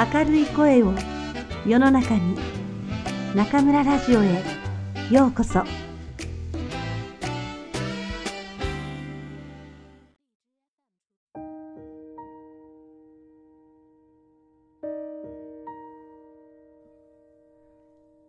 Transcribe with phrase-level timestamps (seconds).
[0.00, 0.94] 明るい声を
[1.66, 2.34] 世の中に
[3.34, 4.42] 中村ラジオへ
[5.10, 5.62] ようこそ。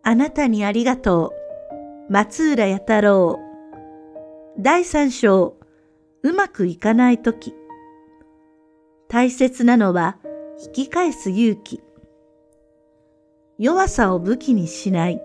[0.04, 1.32] あなたにありがと
[2.08, 2.12] う。
[2.12, 3.38] 松浦弥太郎。
[4.58, 5.56] 第三章。
[6.22, 7.54] うまくいかないとき
[9.08, 10.18] 大切なのは
[10.60, 11.80] 引き返す勇気。
[13.58, 15.20] 弱さを武器にしない。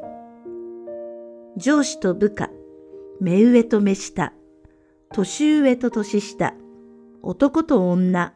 [1.57, 2.49] 上司と部下、
[3.19, 4.33] 目上と目下、
[5.11, 6.53] 年上と年下、
[7.21, 8.33] 男と女。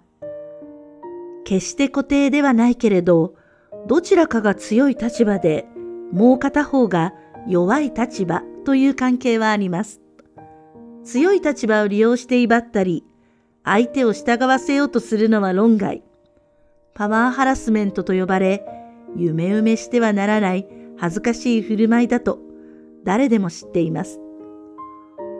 [1.46, 3.36] 決して固定ではないけれど、
[3.88, 5.68] どちらかが強い立場で、
[6.12, 7.14] もう片方が
[7.48, 10.02] 弱い立場という関係はあります。
[11.04, 13.06] 強い立場を利用して威張ったり、
[13.64, 16.04] 相手を従わせようとするのは論外。
[16.94, 18.66] パワーハラスメントと呼ばれ、
[19.16, 20.68] 夢埋めしてはならない
[20.98, 22.40] 恥ずかしい振る舞いだと
[23.04, 24.20] 誰でも知っています。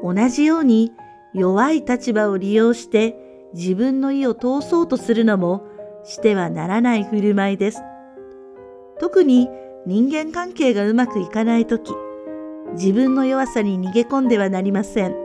[0.04, 0.92] 同じように
[1.34, 3.16] 弱い立場を利用して
[3.54, 5.66] 自分の意を通そうとするのも
[6.04, 7.82] してはならない振る舞いです。
[9.00, 9.50] 特に
[9.86, 11.92] 人間関係がうまくいかないとき、
[12.74, 15.16] 自分の弱さに逃げ込んではなりません。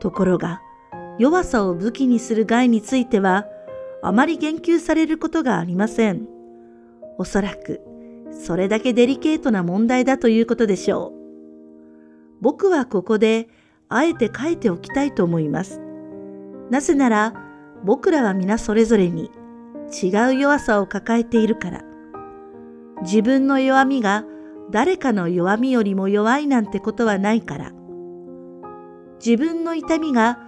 [0.00, 0.60] ところが、
[1.18, 3.46] 弱さを武器にする害については、
[4.06, 6.28] あまり言及されることがありません。
[7.18, 7.80] おそらく、
[8.30, 11.12] それだけデリケートな問題だということでしょう。
[12.40, 13.48] 僕はここで、
[13.88, 15.80] あえて書いておきたいと思います。
[16.70, 17.34] なぜなら、
[17.82, 19.32] 僕らは皆それぞれに
[19.90, 21.82] 違う弱さを抱えているから。
[23.02, 24.24] 自分の弱みが
[24.70, 27.72] 誰かの弱みよりも弱いなんてことはないから。
[29.18, 30.38] 自分の痛みが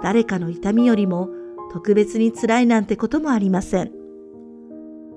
[0.00, 1.28] 誰かの痛みよりも
[1.74, 3.90] 特別に辛いなんてこともありません。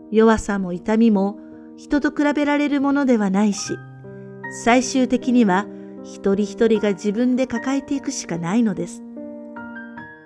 [0.10, 1.38] 弱さも痛みも
[1.78, 3.78] 人と比べられるものではないし、
[4.64, 5.68] 最終的には
[6.04, 9.04] 一人一人が自分で抱えていくしかないのです。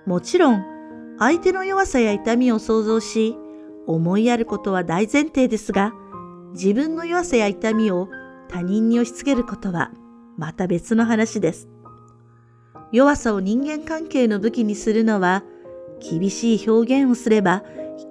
[0.06, 0.64] もちろん、
[1.20, 3.36] 相手の弱さや痛みを想像し、
[3.86, 5.91] 思いやることは大前提ですが、
[6.53, 8.08] 自分の弱さや痛みを
[8.47, 9.91] 他人に押し付けることは
[10.38, 11.68] また別の話です。
[12.94, 15.44] 弱さを人間関係の武器にするのは
[16.01, 17.63] 厳しい表現をすれば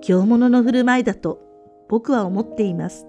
[0.03, 1.41] 卑怯者の振る舞いだと
[1.89, 3.07] 僕は思っています。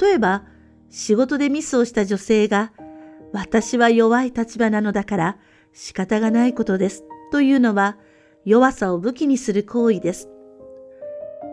[0.00, 0.44] 例えば、
[0.90, 2.72] 仕事でミスをした女性が、
[3.32, 5.38] 私は弱い立場なのだから
[5.72, 7.96] 仕方がないことですというのは
[8.44, 10.28] 弱さを武器にする行為です。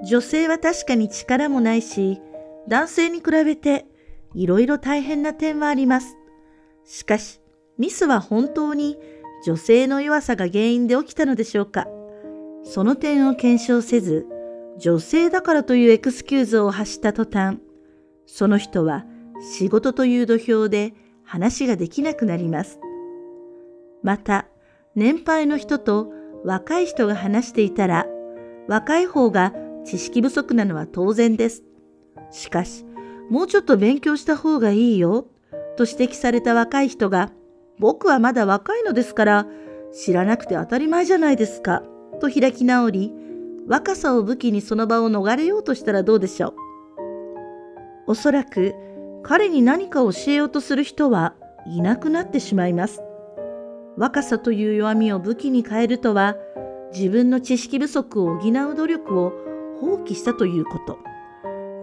[0.05, 2.21] 女性は確かに力もないし、
[2.67, 3.85] 男性に比べて
[4.35, 6.17] いろいろ大変な点はあります。
[6.85, 7.41] しかし、
[7.77, 8.97] ミスは本当に
[9.45, 11.87] 女性の弱さが原因で起きたのでしょうか
[12.63, 14.27] その点を検証せず、
[14.77, 17.59] 女性だからというエクスキューズを発した途端、
[18.25, 19.05] その人は
[19.41, 20.93] 仕事という土俵で
[21.23, 22.79] 話ができなくなります。
[24.03, 24.47] また、
[24.95, 26.11] 年配の人と
[26.43, 28.05] 若い人が話していたら、
[28.67, 29.53] 若い方が
[29.85, 31.63] 知識不足なのは当然です。
[32.31, 32.85] しかし、
[33.29, 35.27] もうちょっと勉強した方がいいよ、
[35.77, 37.31] と指摘された若い人が、
[37.81, 39.47] 僕はまだ若いのですから
[39.91, 41.81] 知らなくて当たり前じゃないですか
[42.21, 43.11] と開き直り
[43.67, 46.53] 若さを武器にその場を逃れようとしたらどうでしょう。
[48.07, 48.75] おそらく
[49.23, 51.33] 彼に何かを教えようとする人は
[51.65, 53.01] いなくなってしまいます。
[53.97, 56.35] 若さという弱みを武器に変えるとは
[56.93, 59.33] 自分の知識不足を補う努力を
[59.79, 60.99] 放棄したということ。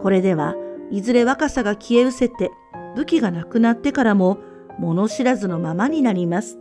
[0.00, 0.54] これでは
[0.92, 2.53] いずれ若さが消え失せて
[2.94, 4.38] 武器がなくなってからも
[4.78, 6.59] 物知らずのままになります。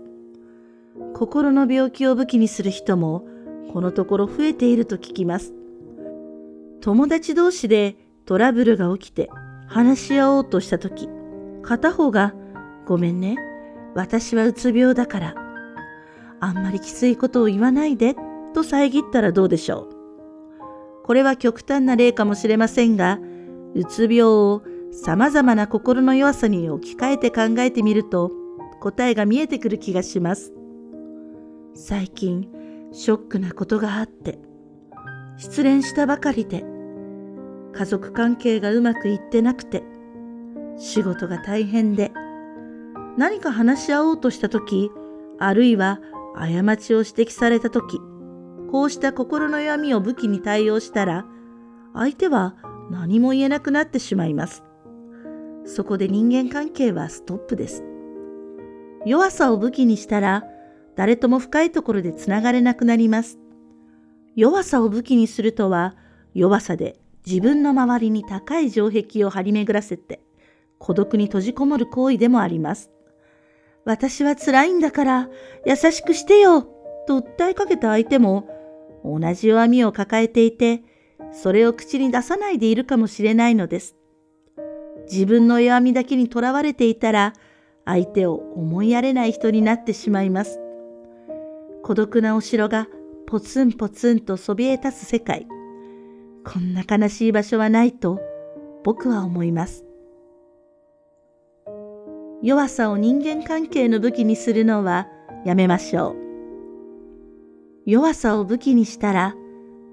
[1.13, 3.25] 心の病気を武器にする人も
[3.71, 5.53] このところ増えていると聞きます。
[6.81, 7.95] 友達同士で
[8.25, 9.29] トラブルが起きて
[9.67, 11.09] 話し合おうとしたとき、
[11.61, 12.33] 片方が
[12.85, 13.37] ごめんね、
[13.93, 15.35] 私はうつ病だから、
[16.39, 18.15] あんまりきついことを言わないで
[18.53, 21.03] と遮ったらどうでしょう。
[21.03, 23.19] これは極端な例かもしれませんが、
[23.75, 24.61] うつ病を
[24.91, 28.31] 様々な心の弱さに置き換えて考えてみると
[28.79, 30.53] 答えが見えてくる気がします。
[31.79, 32.49] 最近
[32.91, 34.39] ショックなことがあって
[35.37, 36.63] 失恋したばかりで
[37.73, 39.83] 家族関係がうまくいってなくて
[40.77, 42.11] 仕事が大変で
[43.15, 44.89] 何か話し合おうとした時
[45.37, 45.99] あるいは
[46.35, 47.99] 過ちを指摘された時
[48.71, 51.25] こうした心の弱みを武器に対応したら
[51.93, 52.55] 相手は
[52.89, 54.63] 何も言えなくなってしまいます。
[55.67, 57.83] そこで人間関係はストップです。
[59.05, 60.43] 弱さを武器にしたら、
[60.95, 63.37] 誰とも深いところでつながれなくなります。
[64.35, 65.95] 弱さを武器にするとは、
[66.33, 70.21] 弱さで自分の周りに高い城壁を張り巡らせて
[70.79, 72.89] 孤独に閉じこもる行為でもあります。
[73.83, 75.29] 私は辛いんだから
[75.65, 76.61] 優しくしてよ
[77.05, 78.47] と訴えかけた相手も
[79.03, 80.83] 同じ弱みを抱えていて
[81.33, 83.96] それを口に出さないでいるかもしれないのです。
[85.11, 87.33] 自分の弱みだけにとらわれていたら
[87.85, 90.59] 相手を思いやれない人になってしまいます。
[91.83, 92.87] 孤独なお城が
[93.25, 95.47] ポツンポツンとそびえ立つ世界。
[96.45, 98.19] こんな悲しい場所はないと
[98.83, 99.85] 僕は思います。
[102.43, 105.07] 弱さを人間関係の武器にするのは
[105.45, 106.15] やめましょう。
[107.85, 109.35] 弱さを武器にしたら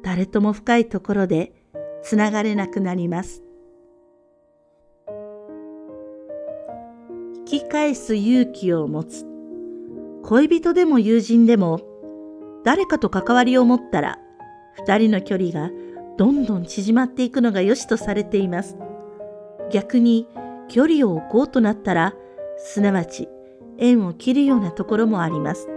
[0.03, 1.53] 誰とも深いところで
[2.03, 3.43] つながれなくなります。
[7.55, 9.25] 引き返す勇気を持つ。
[10.25, 11.81] 恋人でも友人でも
[12.65, 14.19] 誰かと関わりを持ったら
[14.73, 15.71] 二人の距離が
[16.19, 18.77] どんどん縮まっていくのが良しとされています。
[19.71, 20.27] 逆に
[20.67, 22.15] 距離を置こうとなったら
[22.59, 23.29] すなわち
[23.79, 25.69] 縁を切るようなところもあります。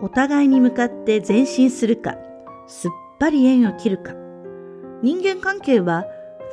[0.00, 2.16] お互いに向かって前進するか
[2.66, 4.14] すっぱり縁を切るか。
[5.02, 6.06] 人間関係は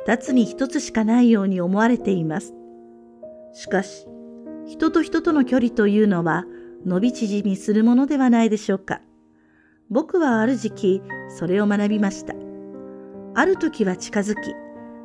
[0.04, 2.57] 二つに一つしかないように思われています。
[3.52, 4.06] しかし、
[4.66, 6.44] 人と人との距離というのは
[6.84, 9.00] 伸び縮みするものではないでしょうか。
[9.90, 12.34] 僕はある時期それを学びました。
[13.34, 14.54] ある時は近づき、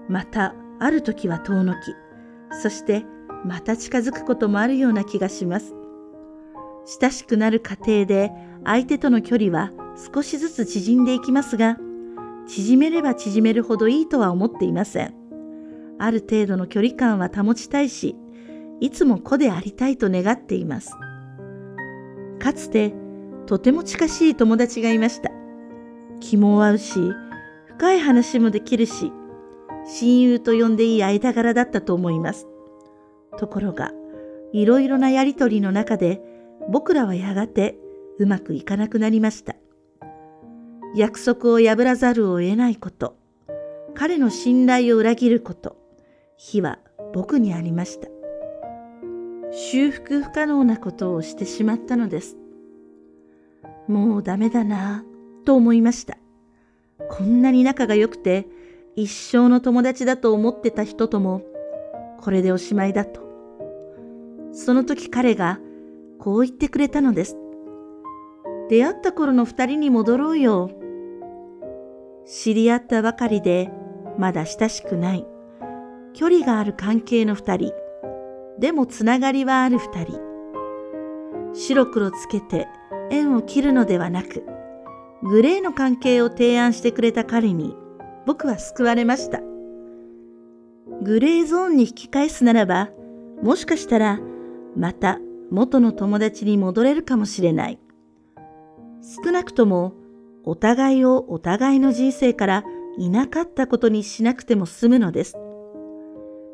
[0.10, 1.78] またある時は遠のき、
[2.62, 3.06] そして
[3.46, 5.74] また近づくこともあるような気がします。
[7.00, 8.32] 親しくなる過程で
[8.66, 9.72] 相手との距離は
[10.14, 11.78] 少しずつ縮んでいきますが、
[12.46, 15.16] 縮めれば縮めるほどいいとは思っていません。
[16.00, 18.18] ある程度の距離感は保ちたいし、
[18.84, 20.92] いつも子でありたいと願っています。
[22.38, 22.94] かつて、
[23.46, 25.32] とても近しい友達がいました。
[26.20, 27.00] 気も合うし、
[27.78, 29.14] 深い話もできるし、
[29.86, 32.46] 親友と呼んでいい間柄だったと思います。
[33.38, 33.94] ところが、
[34.52, 36.22] いろいろなやりとりの中で、
[36.70, 37.78] 僕らはやがて
[38.20, 39.56] うまくいかなくなりました。
[40.94, 43.16] 約束を破らざるを得ないこと、
[43.96, 45.78] 彼の信頼を裏切ること、
[46.36, 46.80] 非は
[47.14, 48.10] 僕にありました。
[49.56, 52.38] 修復不可能なことをしてしまったのです。
[53.88, 56.18] もうダメだなぁと思いました。
[57.10, 58.48] こんなに仲が良くて
[58.96, 61.44] 一生の友達だと思ってた人とも
[62.20, 63.22] これでおしまいだと。
[64.54, 65.60] その時彼が
[66.18, 67.38] こう言ってくれたのです。
[68.70, 70.72] 出会った頃の二人に戻ろうよ。
[72.26, 73.70] 知り合ったばかりで
[74.18, 75.28] まだ親しくない。
[76.14, 77.83] 距離がある関係の二人。
[78.60, 80.20] でもつながりはある二人。
[81.54, 82.68] 白黒つけて
[83.12, 84.44] 縁を切るのではなく、
[85.24, 87.76] グレーの関係を提案してくれた彼に
[88.26, 89.42] 僕は救われました。
[91.02, 92.90] グレーゾーンに引き返すならば、
[93.42, 94.20] もしかしたら
[94.76, 95.20] また
[95.52, 97.80] 元の友達に戻れるかもしれない。
[99.02, 99.94] 少なくとも
[100.46, 102.64] お互いをお互いの人生から
[102.98, 105.38] いなかったことにしなくても済むのです。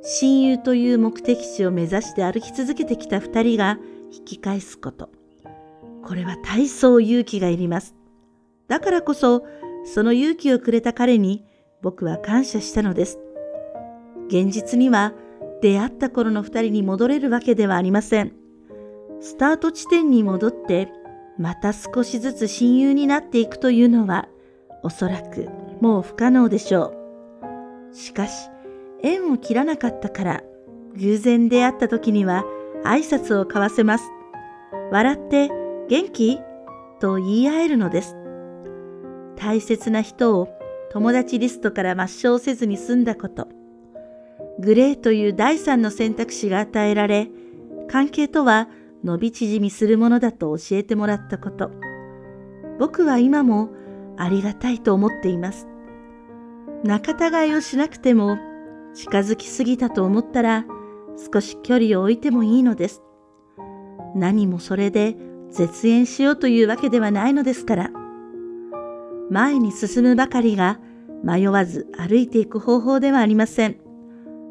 [0.02, 3.78] 親友という目的地を目指して歩き続けてきた二人が
[4.12, 5.10] 引き返すこと。
[6.04, 7.96] これは大層勇気がいります。
[8.68, 9.44] だからこそ、
[9.86, 11.46] その勇気をくれた彼に
[11.82, 13.20] 僕は感謝したのです。
[14.28, 15.14] 現実には
[15.62, 18.32] 出会った頃の二人に戻れるわけではありません。
[19.22, 20.90] スタート地点に戻って
[21.38, 24.28] また少しずつ親友になっていくというのは
[24.84, 25.50] おそらく
[25.82, 26.94] もう不可能でしょ
[27.92, 27.96] う。
[27.96, 28.50] しかし
[29.04, 30.44] 縁を切らなかったから
[30.98, 32.46] 偶然出会った時には
[32.84, 34.06] 挨拶を交わせます。
[34.92, 35.50] 笑って
[35.88, 36.40] 元気？
[37.00, 38.16] と言い合えるのです。
[39.36, 40.50] 大切な人を
[40.92, 43.48] 友達リストから抹消せずに済んだこと。
[44.60, 47.30] グレーという第三の選択肢が与えられ、
[47.88, 48.68] 関係とは
[49.04, 51.72] 伸び縮みするものだと教えてもらったこと。
[52.80, 53.70] 僕は今も
[54.18, 55.68] ありがたいと思っています。
[56.84, 58.38] 仲違いをしなくても
[58.94, 60.66] 近づきすぎたと思ったら
[61.34, 63.02] 少し距離を置いてもいいのです。
[64.16, 65.16] 何もそれで
[65.52, 67.92] 絶縁しようというわけではないのですから。
[69.30, 70.80] 前に進むばかりが
[71.24, 73.78] 迷わず歩いていく方法ではありません。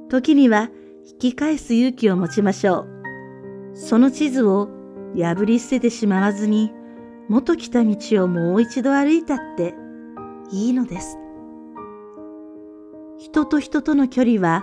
[0.09, 0.71] 時には
[1.11, 2.87] 引き返す勇気を持ちましょ
[3.75, 3.77] う。
[3.77, 4.69] その地図を
[5.17, 6.73] 破り捨ててしまわずに
[7.29, 9.75] 元来た道をもう一度歩いたって
[10.51, 11.19] いいのです。
[13.19, 14.63] 人と人との距離は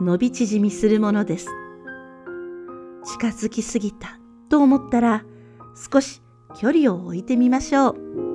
[0.00, 1.48] 伸び縮みするものです。
[3.04, 5.24] 近づきすぎたと思ったら
[5.92, 6.22] 少し
[6.56, 8.25] 距離を置いてみましょう。